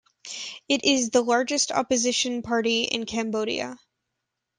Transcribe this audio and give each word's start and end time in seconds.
It 0.67 0.83
is 0.83 1.11
the 1.11 1.21
largest 1.21 1.71
opposition 1.71 2.41
party 2.41 2.85
in 2.85 3.05
Cambodia. 3.05 3.77